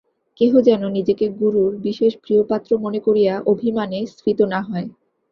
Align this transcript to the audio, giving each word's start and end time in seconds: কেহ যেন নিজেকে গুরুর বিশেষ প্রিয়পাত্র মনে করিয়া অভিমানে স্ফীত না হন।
কেহ 0.39 0.51
যেন 0.61 0.81
নিজেকে 0.89 1.25
গুরুর 1.39 1.71
বিশেষ 1.79 2.11
প্রিয়পাত্র 2.17 2.69
মনে 2.77 2.99
করিয়া 2.99 3.33
অভিমানে 3.45 3.99
স্ফীত 4.11 4.39
না 4.51 4.59
হন। 4.61 4.85